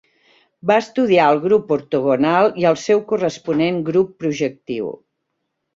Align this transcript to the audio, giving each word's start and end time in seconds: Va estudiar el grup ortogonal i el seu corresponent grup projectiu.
Va 0.69 0.77
estudiar 0.83 1.27
el 1.33 1.41
grup 1.43 1.73
ortogonal 1.77 2.49
i 2.63 2.67
el 2.73 2.81
seu 2.87 3.05
corresponent 3.13 3.79
grup 3.91 4.21
projectiu. 4.25 4.93